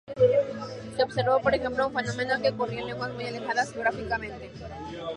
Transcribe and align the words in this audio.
Se 0.95 1.03
observó, 1.03 1.39
por 1.43 1.53
ejemplo, 1.53 1.87
un 1.87 1.93
fenómeno 1.93 2.41
que 2.41 2.49
ocurría 2.49 2.79
en 2.79 2.87
lenguas 2.87 3.13
muy 3.13 3.25
alejadas 3.27 3.71
geográficamente. 3.71 4.49